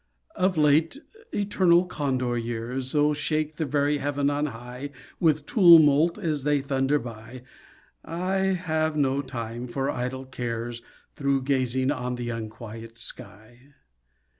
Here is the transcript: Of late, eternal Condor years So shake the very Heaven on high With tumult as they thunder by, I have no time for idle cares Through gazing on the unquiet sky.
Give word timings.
Of 0.35 0.57
late, 0.57 0.97
eternal 1.31 1.85
Condor 1.85 2.35
years 2.35 2.89
So 2.89 3.13
shake 3.13 3.57
the 3.57 3.65
very 3.67 3.99
Heaven 3.99 4.31
on 4.31 4.47
high 4.47 4.89
With 5.19 5.45
tumult 5.45 6.17
as 6.17 6.43
they 6.43 6.59
thunder 6.59 6.97
by, 6.97 7.43
I 8.03 8.37
have 8.57 8.97
no 8.97 9.21
time 9.21 9.67
for 9.67 9.91
idle 9.91 10.25
cares 10.25 10.81
Through 11.13 11.43
gazing 11.43 11.91
on 11.91 12.15
the 12.15 12.29
unquiet 12.31 12.97
sky. 12.97 13.75